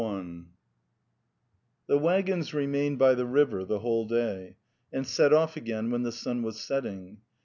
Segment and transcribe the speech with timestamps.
[0.01, 0.45] VI
[1.85, 4.55] The waggons remained by the river the whole day,
[4.91, 7.19] and set off again when the sun was setting.